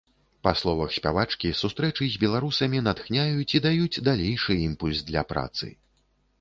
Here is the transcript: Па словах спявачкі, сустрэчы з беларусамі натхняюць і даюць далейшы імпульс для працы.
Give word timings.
Па 0.45 0.51
словах 0.61 0.95
спявачкі, 0.95 1.51
сустрэчы 1.59 2.07
з 2.15 2.23
беларусамі 2.25 2.83
натхняюць 2.87 3.55
і 3.61 3.63
даюць 3.69 4.01
далейшы 4.11 4.59
імпульс 4.67 5.07
для 5.15 5.29
працы. 5.35 5.75